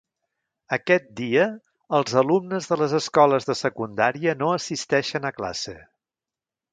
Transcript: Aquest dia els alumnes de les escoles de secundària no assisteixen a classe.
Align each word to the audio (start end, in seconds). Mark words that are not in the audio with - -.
Aquest 0.75 1.09
dia 1.17 1.43
els 1.97 2.15
alumnes 2.21 2.69
de 2.71 2.77
les 2.83 2.95
escoles 3.01 3.47
de 3.49 3.57
secundària 3.59 4.35
no 4.43 4.49
assisteixen 4.55 5.29
a 5.31 5.37
classe. 5.41 5.77